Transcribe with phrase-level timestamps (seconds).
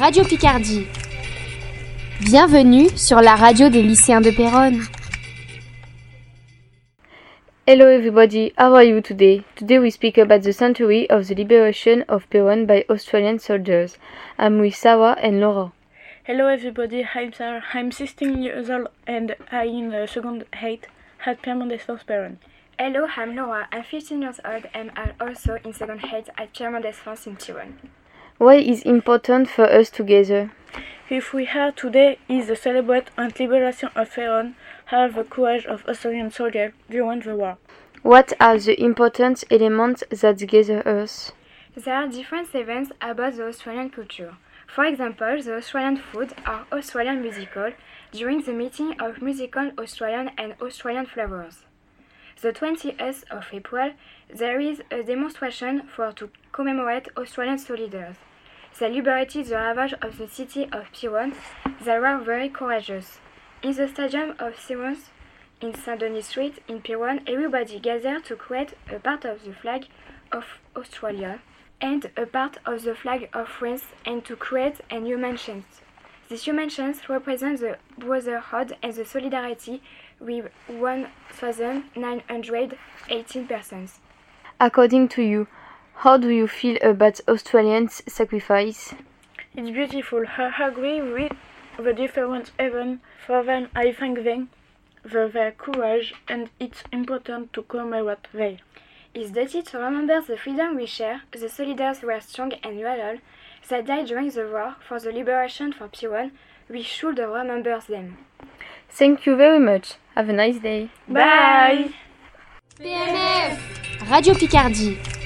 [0.00, 0.86] Radio Picardie.
[2.20, 4.80] Bienvenue sur la radio des lycéens de Péronne.
[7.66, 9.44] Hello everybody, how are you today?
[9.56, 13.98] Today we speak about the century of the liberation of Péronne by Australian soldiers.
[14.38, 15.70] I'm with Sarah and Laura.
[16.24, 17.62] Hello everybody, I'm Sarah.
[17.74, 20.86] I'm 16 years old and I'm in the second height
[21.26, 22.38] at Piermont Desforces Péronne.
[22.78, 23.68] Hello, I'm Laura.
[23.70, 27.74] I'm 15 years old and I'm also in second height at Piermont Desforces in Péronne.
[28.40, 30.50] Why is important for us together?
[31.10, 34.54] If we have today is to celebrate and liberation of Péronne,
[34.86, 37.58] have the courage of Australian soldiers during the war.
[38.02, 41.32] What are the important elements that gather us?
[41.76, 44.34] There are different events about the Australian culture.
[44.66, 47.72] For example, the Australian food or Australian musical
[48.10, 51.66] during the meeting of musical Australian and Australian flavors.
[52.40, 53.92] The 20th of April,
[54.34, 58.16] there is a demonstration for to commemorate Australian soldiers.
[58.80, 61.34] They liberated the ravage of the city of Péronne.
[61.84, 63.18] They were very courageous.
[63.62, 65.10] In the stadium of Sirens,
[65.60, 69.86] in Saint Denis Street, in Péronne, everybody gathered to create a part of the flag
[70.32, 71.42] of Australia
[71.82, 75.66] and a part of the flag of France and to create a new mansion.
[76.30, 79.82] These new mansions represent the brotherhood and the solidarity
[80.18, 84.00] with 1,918 persons.
[84.58, 85.48] According to you,
[86.00, 88.94] how do you feel about Australians' sacrifice?
[89.54, 90.24] It's beautiful.
[90.38, 91.32] I agree with
[91.78, 93.68] the different events for them.
[93.74, 94.48] I thank them
[95.06, 98.56] for their courage and it's important to commemorate them.
[99.12, 101.20] It's duty to remember the freedom we share.
[101.32, 103.18] The soldiers were strong and loyal.
[103.68, 106.30] They died during the war for the liberation for Péronne.
[106.70, 108.16] We should remember them.
[108.88, 109.96] Thank you very much.
[110.14, 110.88] Have a nice day.
[111.06, 111.92] Bye.
[112.78, 115.19] PNF Radio Picardie.